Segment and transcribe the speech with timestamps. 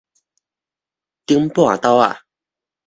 [1.27, 1.77] 頂半晝
[2.09, 2.21] 仔